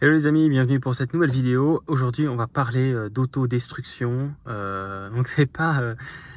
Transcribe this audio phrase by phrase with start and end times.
[0.00, 1.82] Hello les amis, bienvenue pour cette nouvelle vidéo.
[1.88, 4.32] Aujourd'hui, on va parler euh, d'autodestruction.
[4.46, 5.96] Euh, donc c'est pas euh,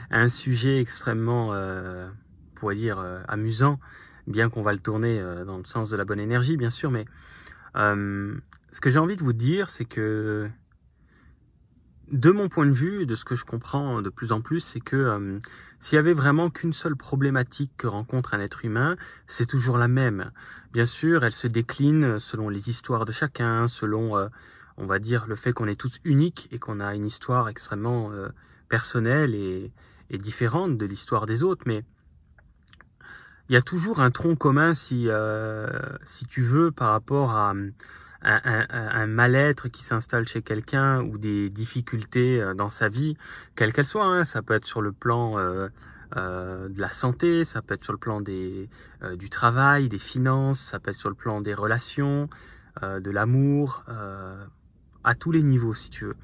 [0.10, 2.98] un sujet extrêmement, euh, on pourrait dire,
[3.28, 3.80] amusant,
[4.26, 6.90] bien qu'on va le tourner dans le sens de la bonne énergie, bien sûr.
[6.90, 7.06] Mais
[7.76, 10.50] ce que j'ai envie de vous dire, c'est que
[12.12, 14.82] de mon point de vue, de ce que je comprends de plus en plus, c'est
[14.82, 15.40] que
[15.82, 19.88] s'il y avait vraiment qu'une seule problématique que rencontre un être humain, c'est toujours la
[19.88, 20.32] même.
[20.74, 24.28] Bien sûr, elle se décline selon les histoires de chacun, selon, euh,
[24.78, 28.12] on va dire, le fait qu'on est tous uniques et qu'on a une histoire extrêmement
[28.12, 28.30] euh,
[28.70, 29.74] personnelle et,
[30.12, 31.64] différente de l'histoire des autres.
[31.66, 31.84] Mais
[33.50, 35.68] il y a toujours un tronc commun, si, euh,
[36.04, 37.54] si tu veux, par rapport à
[38.24, 43.18] un, mal-être qui s'installe chez quelqu'un ou des difficultés dans sa vie,
[43.56, 44.06] quelles qu'elles soient.
[44.06, 44.26] Hein.
[44.26, 45.38] Ça peut être sur le plan
[46.18, 48.70] euh, de la santé, ça peut être sur le plan des,
[49.02, 52.28] euh, du travail, des finances, ça peut être sur le plan des relations,
[52.84, 53.86] euh, de l'amour,
[55.04, 56.16] à tous les niveaux si tu veux.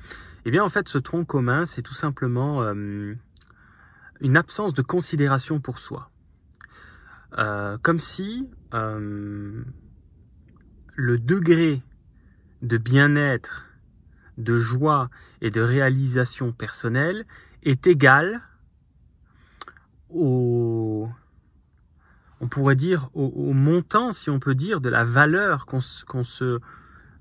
[0.46, 5.80] Eh bien en fait ce tronc commun c'est tout simplement une absence de considération pour
[5.80, 6.12] soi.
[7.82, 8.50] comme si
[10.98, 11.82] le degré
[12.64, 13.68] de bien-être,
[14.38, 15.10] de joie
[15.42, 17.26] et de réalisation personnelle
[17.64, 18.42] est égal
[20.10, 21.08] au,
[22.42, 26.60] on pourrait dire, au, montant, si on peut dire, de la valeur qu'on se,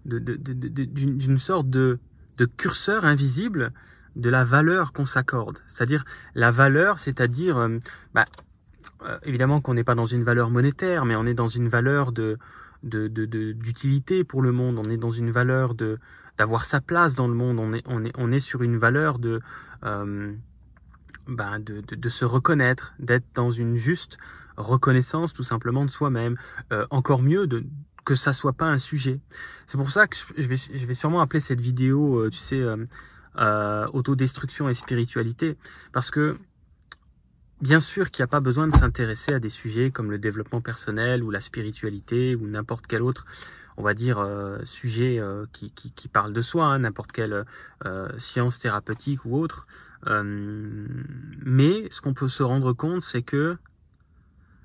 [0.05, 1.99] d'une sorte de,
[2.39, 3.73] de curseur invisible
[4.15, 5.59] de la valeur qu'on s'accorde.
[5.69, 6.05] C'est-à-dire
[6.35, 7.79] la valeur, c'est-à-dire, euh,
[8.15, 8.25] bah,
[9.03, 12.13] euh, évidemment qu'on n'est pas dans une valeur monétaire, mais on est dans une valeur
[12.13, 12.39] de
[12.87, 14.79] d'utilité pour le monde.
[14.79, 15.99] On est dans une valeur de
[16.39, 17.59] d'avoir sa place dans le monde.
[17.59, 19.41] On est on est on est sur une valeur de
[19.85, 20.33] euh,
[21.27, 24.17] ben, de, de, se reconnaître, d'être dans une juste
[24.57, 26.37] reconnaissance tout simplement de soi-même.
[26.73, 27.65] Euh, encore mieux de,
[28.05, 29.21] que ça soit pas un sujet.
[29.67, 32.63] C'est pour ça que je vais, je vais sûrement appeler cette vidéo, euh, tu sais,
[33.93, 35.57] autodestruction et spiritualité,
[35.93, 36.39] parce que
[37.61, 40.61] bien sûr qu'il n'y a pas besoin de s'intéresser à des sujets comme le développement
[40.61, 43.27] personnel ou la spiritualité ou n'importe quel autre
[43.79, 45.21] on va dire, euh, sujet
[45.53, 47.45] qui, qui, parle de soi, hein, n'importe quelle
[47.85, 49.67] euh, science thérapeutique ou autre.
[50.07, 50.87] Euh,
[51.45, 53.57] mais ce qu'on peut se rendre compte, c'est que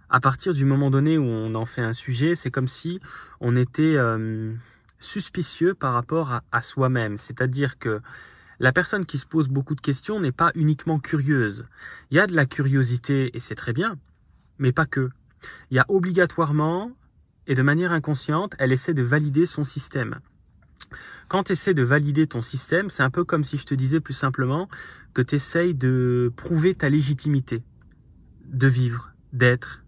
[0.09, 2.99] à partir du moment donné où on en fait un sujet, c'est comme si
[3.39, 4.53] on était euh,
[4.99, 7.17] suspicieux par rapport à soi-même.
[7.17, 8.01] C'est-à-dire que
[8.61, 11.65] la personne qui se pose beaucoup de questions n'est pas uniquement curieuse.
[12.11, 13.97] Il y a de la curiosité et c'est très bien,
[14.59, 15.09] mais pas que.
[15.71, 16.91] Il y a obligatoirement
[17.47, 20.19] et de manière inconsciente, elle essaie de valider son système.
[21.27, 23.99] Quand tu essaies de valider ton système, c'est un peu comme si je te disais
[23.99, 24.69] plus simplement
[25.15, 27.63] que tu essayes de prouver ta légitimité
[28.45, 29.83] de vivre, d'être,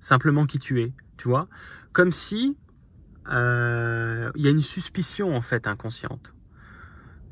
[0.00, 1.48] simplement qui tu es, tu vois
[1.92, 2.58] Comme si
[3.30, 6.34] euh, il y a une suspicion en fait inconsciente.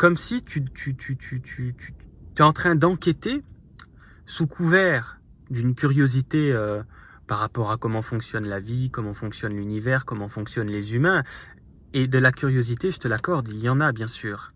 [0.00, 1.94] Comme si tu, tu, tu, tu, tu, tu
[2.38, 3.42] es en train d'enquêter
[4.24, 6.82] sous couvert d'une curiosité euh,
[7.26, 11.22] par rapport à comment fonctionne la vie, comment fonctionne l'univers, comment fonctionnent les humains,
[11.92, 14.54] et de la curiosité, je te l'accorde, il y en a bien sûr.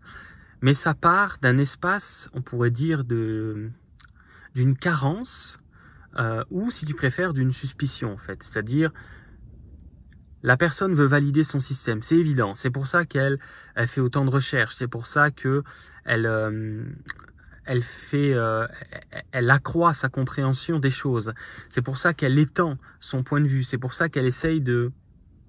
[0.63, 3.69] Mais ça part d'un espace, on pourrait dire, de
[4.55, 5.59] d'une carence,
[6.17, 8.41] euh, ou si tu préfères, d'une suspicion en fait.
[8.41, 8.91] C'est-à-dire,
[10.45, 12.53] la personne veut valider son système, c'est évident.
[12.53, 13.39] C'est pour ça qu'elle
[13.73, 14.75] elle fait autant de recherches.
[14.75, 15.63] C'est pour ça que
[16.05, 16.83] elle euh,
[17.81, 18.67] fait, euh,
[19.31, 21.33] elle accroît sa compréhension des choses.
[21.71, 23.63] C'est pour ça qu'elle étend son point de vue.
[23.63, 24.91] C'est pour ça qu'elle essaye de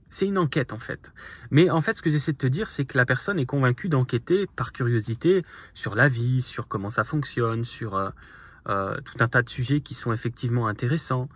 [0.08, 1.12] c'est une enquête en fait.
[1.50, 3.90] Mais en fait, ce que j'essaie de te dire, c'est que la personne est convaincue
[3.90, 9.42] d'enquêter par curiosité sur la vie, sur comment ça fonctionne, sur euh, tout un tas
[9.42, 11.28] de sujets qui sont effectivement intéressants,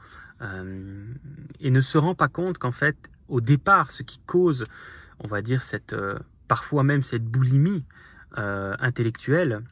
[1.61, 2.97] et ne se rend pas compte qu'en fait,
[3.31, 4.65] au départ, ce qui cause,
[5.21, 5.95] on va dire, cette,
[6.49, 7.85] parfois même cette boulimie
[8.37, 9.63] intellectuelle,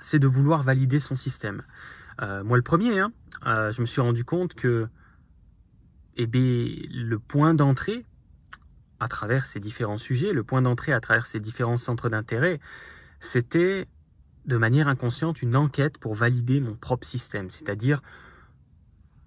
[0.00, 1.62] c'est de vouloir valider son système.
[2.20, 3.12] moi, le premier, hein,
[3.44, 4.88] je me suis rendu compte que
[6.16, 8.04] eh bien, le point d'entrée
[9.00, 12.58] à travers ces différents sujets, le point d'entrée à travers ces différents centres d'intérêt,
[13.20, 13.86] c'était
[14.46, 18.02] de manière inconsciente une enquête pour valider mon propre système, c'est-à-dire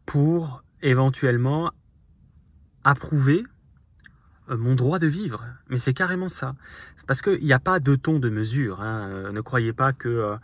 [0.06, 1.72] pour éventuellement
[2.84, 3.51] approuver euh,
[4.50, 5.46] mon droit de vivre.
[5.70, 6.56] Mais c'est carrément ça.
[7.08, 8.82] Parce qu'il n'y a pas de ton de mesure.
[8.82, 9.08] Hein.
[9.10, 10.36] Euh, ne croyez pas que euh,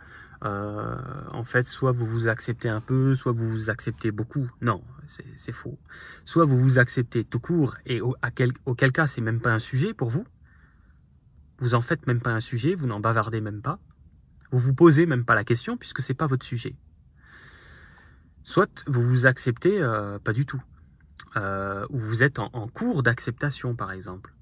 [0.44, 0.96] euh,
[1.32, 4.48] en fait, soit vous vous acceptez un peu, soit vous vous acceptez beaucoup.
[4.60, 4.82] Non,
[5.36, 5.78] c'est faux.
[6.24, 8.14] Soit vous vous acceptez tout court, et au,
[8.66, 10.26] auquel cas c'est même pas un sujet pour vous.
[11.58, 13.80] Vous en faites même pas un sujet, vous n'en bavardez même pas.
[14.52, 16.76] Vous vous posez même pas la question puisque c'est pas votre sujet.
[18.44, 20.62] Soit vous vous acceptez euh, pas du tout,
[21.36, 24.34] euh, ou vous êtes en, en cours d'acceptation par exemple,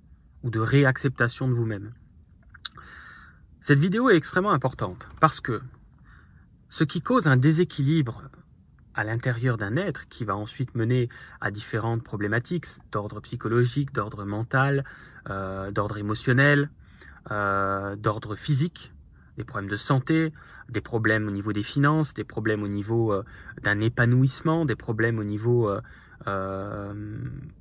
[0.43, 1.93] ou de réacceptation de vous-même.
[3.61, 5.61] Cette vidéo est extrêmement importante parce que
[6.69, 8.23] ce qui cause un déséquilibre
[8.97, 11.09] à l'intérieur d'un être qui va ensuite mener
[11.41, 14.85] à différentes problématiques d'ordre psychologique, d'ordre mental,
[15.29, 16.71] euh, d'ordre émotionnel,
[17.31, 18.93] euh, d'ordre physique,
[19.37, 20.33] des problèmes de santé,
[20.71, 23.23] des problèmes au niveau des finances, des problèmes au niveau euh,
[23.63, 25.71] d'un épanouissement, des problèmes au niveau
[26.27, 26.95] euh, euh,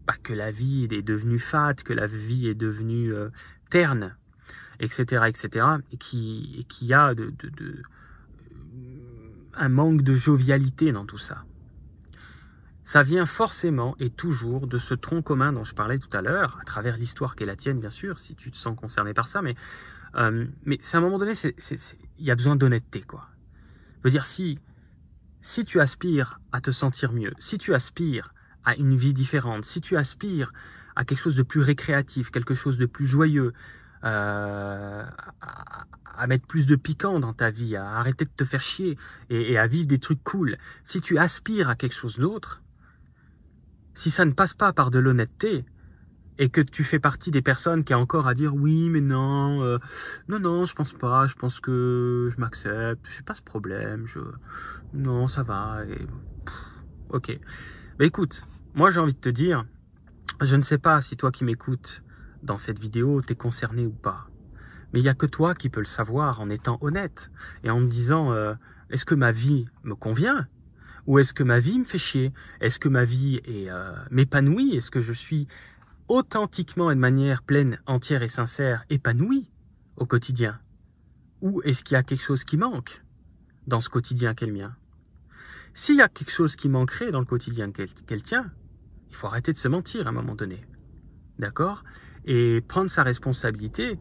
[0.08, 3.14] bah, que la vie est devenue fat, que la vie est devenue
[3.70, 4.16] terne,
[4.80, 7.14] etc., etc., et qui, et a
[9.58, 11.46] un manque de jovialité dans tout ça.
[12.84, 16.60] Ça vient forcément et toujours de ce tronc commun dont je parlais tout à l'heure,
[16.62, 19.28] à travers l'histoire qui est la tienne, bien sûr, si tu te sens concerné par
[19.28, 19.56] ça, mais
[20.18, 20.46] euh,
[20.82, 23.28] c'est à un moment donné, il y a besoin d'honnêteté, quoi.
[24.00, 24.60] Je veux dire, si
[25.66, 28.35] tu aspires à te sentir mieux, si tu aspires
[28.66, 30.52] à une vie différente, si tu aspires
[30.96, 33.54] à quelque chose de plus récréatif, quelque chose de plus joyeux,
[34.04, 35.04] euh,
[35.42, 38.98] à, mettre plus de piquant dans ta vie, à arrêter de te faire chier
[39.30, 42.62] et, à vivre des trucs cool, si tu aspires à quelque chose d'autre,
[43.94, 45.66] si ça ne passe pas par de l'honnêteté,
[46.38, 49.64] et que tu fais partie des personnes qui a encore à dire oui mais non
[49.64, 49.78] euh,
[50.28, 54.20] non non je pense pas je pense que je m'accepte je pas ce problème je
[54.94, 55.84] non ça va
[57.10, 57.40] ok
[57.98, 58.44] bah écoute
[58.76, 59.66] moi j'ai envie de te dire
[60.42, 62.04] je ne sais pas si toi qui m'écoutes
[62.44, 64.28] dans cette vidéo t'es concerné ou pas.
[64.92, 67.32] Mais il n'y a que toi qui peux le savoir en étant honnête
[67.64, 68.54] et en me disant euh,
[68.90, 70.48] est-ce que ma vie me convient
[71.08, 72.34] ou est-ce que ma vie me fait chier?
[72.60, 74.76] Est-ce que ma vie est euh, m'épanouit?
[74.76, 75.48] Est-ce que je suis
[76.08, 79.50] authentiquement et de manière pleine, entière et sincère, épanouie
[79.98, 80.60] au quotidien?
[81.42, 83.04] Ou est-ce qu'il y a quelque chose qui manque
[83.68, 84.76] dans ce quotidien qu'est le mien?
[85.74, 88.52] S'il y a quelque chose qui manquerait dans le quotidien qu'elle tient,
[89.16, 90.66] il faut arrêter de se mentir à un moment donné.
[91.40, 91.86] D'accord?
[92.26, 93.98] Et prendre sa responsabilité.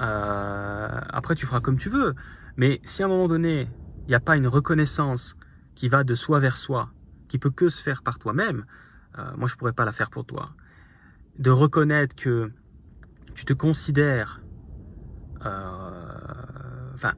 [0.00, 2.14] Euh, après, tu feras comme tu veux.
[2.58, 3.68] Mais si à un moment donné,
[4.02, 5.34] il n'y a pas une reconnaissance
[5.74, 6.90] qui va de soi vers soi,
[7.28, 8.66] qui peut que se faire par toi-même,
[9.18, 10.50] euh, moi je pourrais pas la faire pour toi
[11.38, 12.52] de reconnaître que
[13.34, 14.42] tu te considères,
[15.46, 17.14] euh, enfin,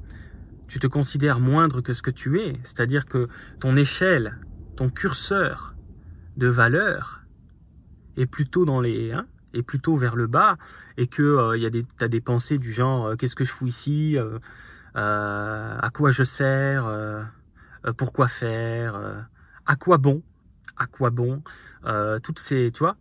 [0.69, 3.29] tu te considères moindre que ce que tu es, c'est-à-dire que
[3.59, 4.39] ton échelle,
[4.77, 5.75] ton curseur
[6.37, 7.22] de valeur
[8.17, 9.27] est plutôt dans les, hein,
[9.67, 10.57] plutôt vers le bas,
[10.97, 13.53] et que euh, y a des, as des pensées du genre euh, qu'est-ce que je
[13.53, 14.17] fous ici,
[14.95, 16.87] à quoi je sers,
[17.97, 19.27] pourquoi faire,
[19.67, 20.23] à quoi bon,
[20.77, 21.43] à quoi bon,
[22.23, 22.97] toutes ces, tu vois,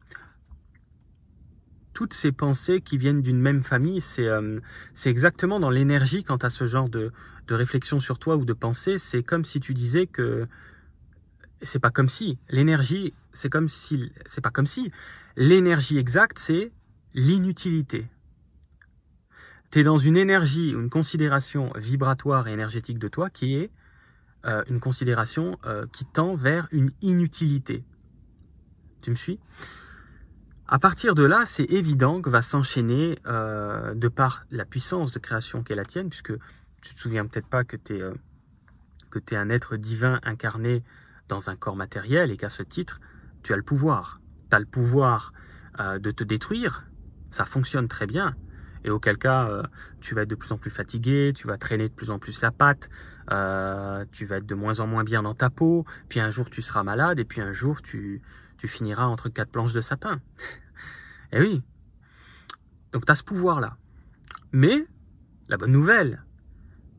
[1.94, 4.60] toutes ces pensées qui viennent d'une même famille, c'est euh,
[5.06, 7.12] exactement dans l'énergie quant à ce genre de,
[7.48, 8.98] de, réflexion sur toi ou de pensée.
[8.98, 10.48] C'est comme si tu disais que
[11.62, 14.92] c'est pas comme si l'énergie, c'est comme si c'est pas comme si
[15.36, 16.72] l'énergie exacte, c'est
[17.14, 18.08] l'inutilité.
[19.72, 23.72] Tu es dans une énergie, une considération vibratoire et énergétique de toi qui est
[24.46, 27.84] euh, une considération euh, qui tend vers une inutilité.
[29.02, 29.40] Tu me suis?
[30.68, 35.20] À partir de là, c'est évident que va s'enchaîner, euh, de par la puissance de
[35.20, 36.34] création qu'est la tienne, puisque
[36.82, 38.02] tu te souviens peut-être pas que tu es,
[39.32, 40.84] es un être divin incarné
[41.32, 43.00] dans un corps matériel et qu'à ce titre,
[43.44, 44.22] tu as le pouvoir.
[44.50, 45.34] Tu as le pouvoir
[45.80, 46.86] euh, de te détruire,
[47.30, 48.36] ça fonctionne très bien.
[48.84, 49.64] Et auquel cas,
[50.00, 52.42] tu vas être de plus en plus fatigué, tu vas traîner de plus en plus
[52.42, 52.90] la patte,
[54.12, 56.64] tu vas être de moins en moins bien dans ta peau, puis un jour tu
[56.64, 58.24] seras malade, et puis un jour tu,
[58.58, 60.20] tu finiras entre quatre planches de sapin.
[61.34, 61.64] Eh oui.
[62.92, 63.78] Donc tu as ce pouvoir-là.
[64.52, 64.86] Mais,
[65.48, 66.26] la bonne nouvelle,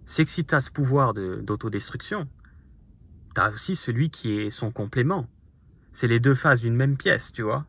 [0.06, 2.28] c'est que si tu as ce pouvoir d'autodestruction,
[3.34, 5.28] tu as aussi celui qui est son complément.
[5.92, 7.66] C'est les deux faces d'une même pièce, tu vois.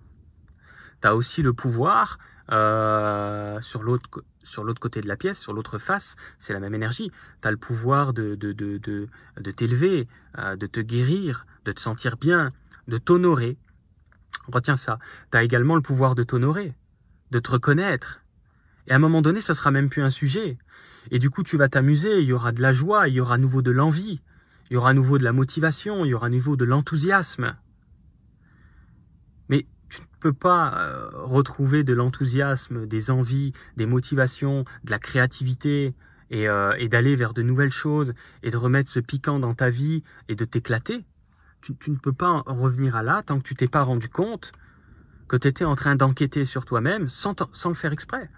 [1.02, 2.18] Tu as aussi le pouvoir
[2.52, 7.12] euh, sur l'autre côté de la pièce, sur l'autre face, c'est la même énergie.
[7.42, 11.82] Tu as le pouvoir de, de, de, de, t'élever, euh, de te guérir, de te
[11.82, 12.52] sentir bien,
[12.88, 13.58] de t'honorer,
[14.48, 15.00] Retiens ça.
[15.32, 16.74] Tu as également le pouvoir de t'honorer,
[17.32, 18.22] de te reconnaître.
[18.88, 20.58] Et à un moment donné, ce sera même plus un sujet.
[21.12, 23.36] Et du coup, tu vas t'amuser, il y aura de la joie, il y aura
[23.36, 24.22] à nouveau de l'envie,
[24.70, 27.56] il y aura à nouveau de la motivation, il y aura à nouveau de l'enthousiasme.
[29.50, 35.00] Mais tu ne peux pas euh, retrouver de l'enthousiasme, des envies, des motivations, de la
[35.00, 35.94] créativité
[36.30, 39.70] et, euh, et d'aller vers de nouvelles choses et de remettre ce piquant dans ta
[39.70, 41.06] vie et de t'éclater
[41.64, 44.52] tu, ne peux pas en revenir à là tant que tu t'es pas rendu compte
[45.28, 48.30] que tu étais en train d'enquêter sur toi-même sans le faire exprès.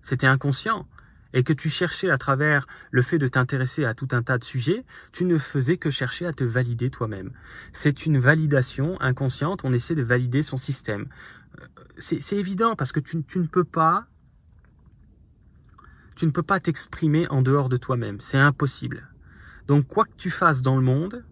[0.00, 0.88] C'était inconscient.
[1.34, 4.44] Et que tu cherchais à travers le fait de t'intéresser à tout un tas de
[4.44, 7.32] sujets, tu ne faisais que chercher à te valider toi-même.
[7.72, 11.06] C'est une validation inconsciente, on essaie de valider son système.
[11.60, 11.66] Euh,
[11.98, 14.06] c'est évident parce que tu, ne peux pas
[16.16, 18.20] tu ne peux pas t'exprimer en dehors de toi-même.
[18.20, 19.08] C'est impossible.
[19.66, 21.24] Donc quoi que tu fasses dans le monde,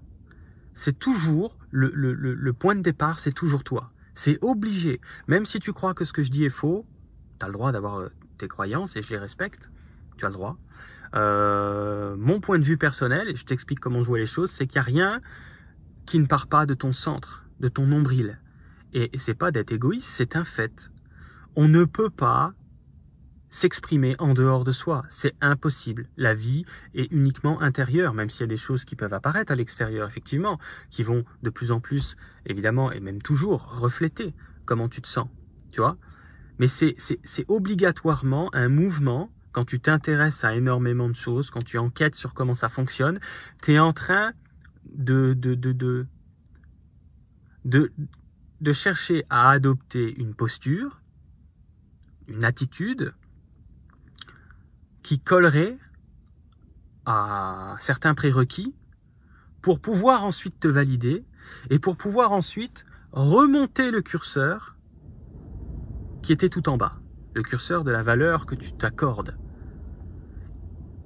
[0.75, 3.93] c'est toujours le, le, le, point de départ, c'est toujours toi.
[4.15, 5.01] C'est obligé.
[5.29, 6.87] Même si tu crois que ce que je dis est faux,
[7.39, 9.69] tu as le droit d'avoir euh, tes croyances et je les respecte.
[10.21, 10.59] Tu as le droit.
[11.15, 14.67] Euh, mon point de vue personnel, et je t'explique comment je vois les choses, c'est
[14.67, 15.23] qu'il n'y a rien
[16.05, 18.39] qui ne part pas de ton centre, de ton nombril.
[18.93, 20.91] Et c'est pas d'être égoïste, c'est un fait.
[21.57, 22.53] On ne peut pas
[23.49, 25.05] s'exprimer en dehors de soi.
[25.09, 26.07] C'est impossible.
[26.19, 29.57] La vie est uniquement intérieure, même s'il y a des choses qui peuvent apparaître à
[29.57, 30.59] l'extérieur, effectivement,
[30.91, 34.35] qui vont de plus en plus, évidemment, et même toujours, refléter
[34.67, 35.29] comment tu te sens.
[35.71, 35.97] Tu vois?
[36.59, 36.95] Mais c'est
[37.49, 39.31] obligatoirement un mouvement.
[39.53, 43.19] Quand tu t'intéresses à énormément de choses, quand tu enquêtes sur comment ça fonctionne,
[43.63, 44.33] tu es en train
[44.85, 46.07] de, de, de, de,
[47.65, 47.93] de,
[48.61, 51.01] de chercher à adopter une posture,
[52.29, 53.13] une attitude,
[55.03, 55.79] qui collerait
[57.07, 58.75] à certains prérequis
[59.63, 61.25] pour pouvoir ensuite te valider
[61.71, 64.77] et pour pouvoir ensuite remonter le curseur
[66.23, 67.00] qui était tout en bas,
[67.35, 69.37] le curseur de la valeur que tu t'accordes.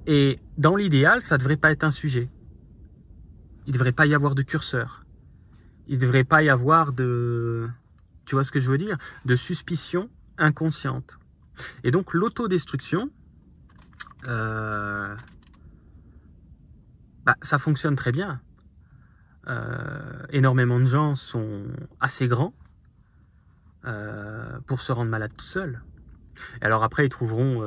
[0.07, 2.29] Et dans l'idéal, ça ne devrait pas être un sujet.
[3.65, 5.03] Il ne devrait pas y avoir de curseur.
[5.87, 7.67] Il ne devrait pas y avoir de,
[8.25, 11.17] tu vois ce que je veux dire, de suspicion inconsciente.
[11.83, 13.09] Et donc l'autodestruction,
[14.27, 15.15] euh,
[17.25, 18.41] bah, ça fonctionne très bien.
[19.47, 21.65] Euh, énormément de gens sont
[21.99, 22.53] assez grands
[23.85, 25.81] euh, pour se rendre malade tout seuls.
[26.61, 27.63] Alors après, ils trouveront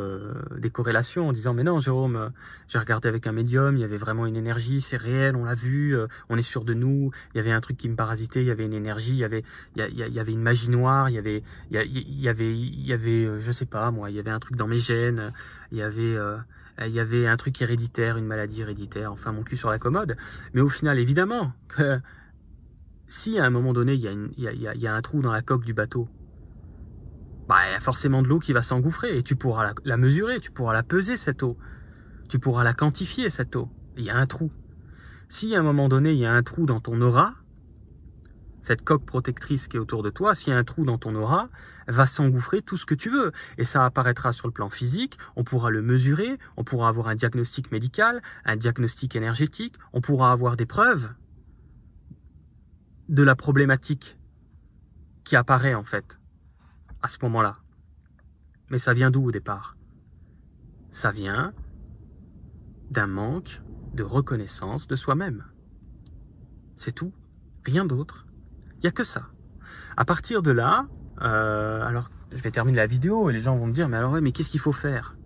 [0.56, 2.32] des corrélations en disant mais non, Jérôme,
[2.68, 5.54] j'ai regardé avec un médium, il y avait vraiment une énergie, c'est réel, on l'a
[5.54, 5.96] vu,
[6.28, 7.10] on est sûr de nous.
[7.34, 9.25] Il y avait un truc qui me parasitait, il y avait une énergie, il y
[9.25, 9.44] avait,
[9.76, 13.40] il y, avait une magie noire, il y avait, il y, avait, il y avait,
[13.40, 15.32] je sais pas moi, il y avait un truc dans mes gènes,
[15.72, 16.16] il y avait,
[16.87, 20.16] il y avait un truc héréditaire, une maladie héréditaire, enfin mon cul sur la commode.
[20.54, 21.52] Mais au final, évidemment,
[23.08, 26.08] si à un moment donné, il, y a, un trou dans la coque du bateau,
[27.49, 30.38] bah, il y a forcément de l'eau qui va s'engouffrer et tu pourras la, mesurer,
[30.38, 31.57] tu pourras la peser cette eau,
[32.28, 33.71] tu pourras la quantifier cette eau.
[33.97, 34.52] Il y a un trou.
[35.31, 37.35] Si à un moment donné, il y a un trou dans ton aura,
[38.61, 41.14] cette coque protectrice qui est autour de toi, s'il y a un trou dans ton
[41.14, 41.49] aura,
[41.87, 43.33] va s'engouffrer tout ce que tu veux.
[43.57, 47.14] Et ça apparaîtra sur le plan physique, on pourra le mesurer, on pourra avoir un
[47.14, 51.09] diagnostic médical, un diagnostic énergétique, on pourra avoir des preuves
[53.09, 54.19] de la problématique
[55.25, 56.19] qui apparaît en fait
[57.02, 57.59] à ce moment-là.
[58.71, 59.76] Mais ça vient d'où au départ?
[60.90, 61.52] Ça vient
[62.90, 63.62] d'un manque
[63.95, 65.45] de reconnaissance de soi-même.
[66.76, 67.12] C'est tout,
[67.64, 68.26] rien d'autre.
[68.76, 69.28] Il n'y a que ça.
[69.97, 70.87] À partir de là,
[71.23, 74.12] euh, alors je vais terminer la vidéo et les gens vont me dire, mais alors
[74.21, 75.17] mais qu'est-ce qu'il faut faire?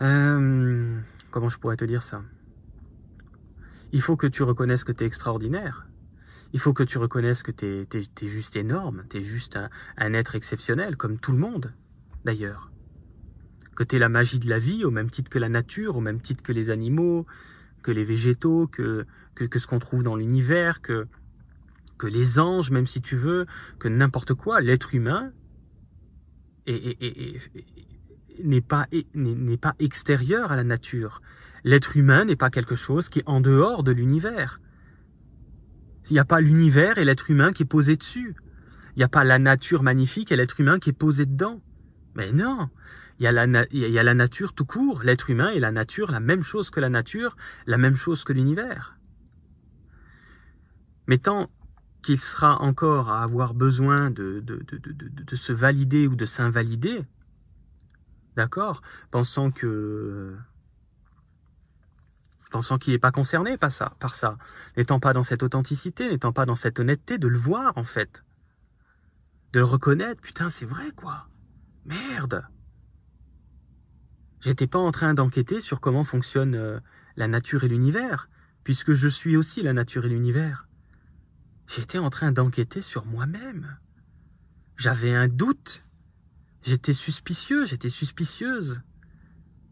[0.00, 1.00] Euh,
[1.36, 2.22] Comment je pourrais te dire ça?
[3.92, 5.86] Il faut que tu reconnaisses que tu es extraordinaire.
[6.52, 9.58] Il faut que tu reconnaisses que tu es, juste énorme, tu es juste
[9.96, 11.72] un, être exceptionnel, comme tout le monde,
[12.24, 12.70] d'ailleurs.
[13.74, 16.00] Que tu es la magie de la vie, au même titre que la nature, au
[16.00, 17.26] même titre que les animaux,
[17.82, 19.06] que les végétaux, que,
[19.38, 21.06] ce qu'on trouve dans l'univers, que,
[21.98, 23.46] que les anges, même si tu veux,
[23.78, 25.32] que n'importe quoi, l'être humain
[28.42, 28.86] n'est pas,
[29.60, 31.20] pas extérieur à la nature.
[31.64, 34.60] L'être humain n'est pas quelque chose qui est en dehors de l'univers.
[36.08, 38.36] Il n'y a pas l'univers et l'être humain qui est posé dessus.
[38.94, 41.60] Il n'y a pas la nature magnifique et l'être humain qui est posé dedans.
[42.14, 42.70] Mais non,
[43.18, 46.68] il y, a la nature tout court, l'être humain et la nature, la même chose
[46.68, 47.36] que la nature,
[47.66, 48.98] la même chose que l'univers.
[51.06, 51.50] Mais tant
[52.02, 54.44] qu'il sera encore à avoir besoin de,
[55.32, 57.04] se valider ou de s'invalider,
[58.36, 60.36] d'accord, pensant que
[62.50, 64.38] pensant qu'il n'est pas concerné par ça, par ça,
[64.76, 68.24] n'étant pas dans cette authenticité, n'étant pas dans cette honnêteté, de le voir en fait,
[69.52, 71.28] de le reconnaître, putain c'est vrai quoi,
[71.84, 72.44] merde.
[74.40, 76.78] J'étais pas en train d'enquêter sur comment fonctionne euh,
[77.16, 78.28] la nature et l'univers,
[78.62, 80.68] puisque je suis aussi la nature et l'univers.
[81.66, 83.78] J'étais en train d'enquêter sur moi-même.
[84.76, 85.82] J'avais un doute.
[86.62, 88.82] J'étais suspicieux, j'étais suspicieuse.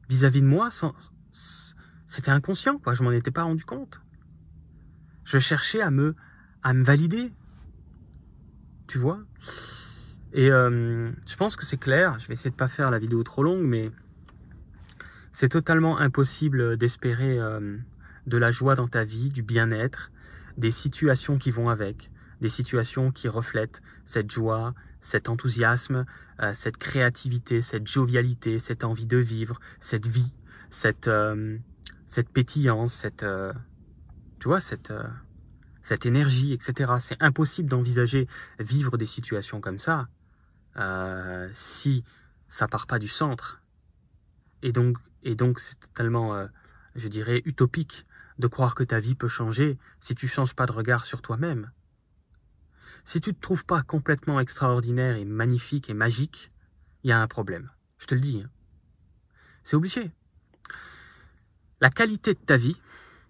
[0.09, 0.95] Vis-à-vis de moi, sans...
[2.15, 2.95] c'était inconscient, quoi.
[2.95, 4.01] Je m'en étais pas rendu compte.
[5.25, 6.15] Je cherchais à me,
[6.63, 7.33] à me valider.
[8.87, 9.19] Tu vois?
[10.33, 12.21] Et euh, je pense que c'est clair.
[12.21, 13.91] Je vais essayer de pas faire la vidéo trop longue, mais
[15.33, 17.79] c'est totalement impossible d'espérer euh,
[18.29, 20.13] de la joie dans ta vie, du bien-être,
[20.57, 26.07] des situations qui vont avec, des situations qui reflètent cette joie, cet enthousiasme,
[26.41, 30.33] euh, cette créativité, cette jovialité, cette envie de vivre, cette vie,
[30.71, 31.11] cette,
[32.07, 33.53] cette pétillance, cette, euh,
[34.41, 34.93] tu vois, cette,
[35.83, 36.95] cette énergie, etc.
[37.01, 40.09] C'est impossible d'envisager vivre des situations comme ça
[41.55, 42.03] si
[42.49, 43.63] ça part pas du centre.
[44.63, 46.49] Et donc, et donc c'est totalement,
[46.97, 48.07] je dirais, utopique
[48.39, 51.71] de croire que ta vie peut changer si tu changes pas de regard sur toi-même.
[53.05, 56.51] Si tu ne te trouves pas complètement extraordinaire et magnifique et magique,
[57.03, 57.71] il y a un problème.
[57.99, 58.43] Je te le dis.
[58.43, 58.51] Hein.
[59.63, 60.11] C'est obligé.
[61.81, 62.77] La qualité de ta vie,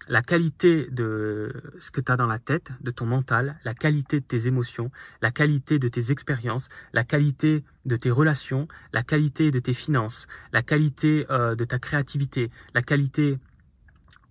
[0.07, 4.19] la qualité de ce que tu as dans la tête, de ton mental, la qualité
[4.19, 9.51] de tes émotions, la qualité de tes expériences, la qualité de tes relations, la qualité
[9.51, 13.39] de tes finances, la qualité euh, de ta créativité, la qualité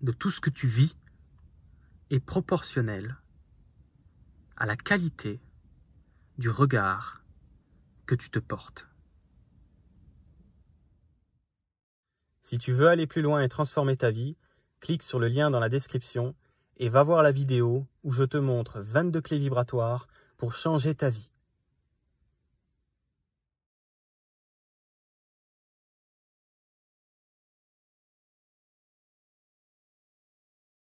[0.02, 0.96] de tout ce que tu vis
[2.10, 3.16] est proportionnelle
[4.56, 5.40] à la qualité
[6.38, 7.24] du regard
[8.06, 8.86] que tu te portes.
[12.44, 14.36] Si tu veux aller plus loin et transformer ta vie,
[14.80, 16.34] clique sur le lien dans la description
[16.76, 21.08] et va voir la vidéo où je te montre 22 clés vibratoires pour changer ta
[21.08, 21.30] vie.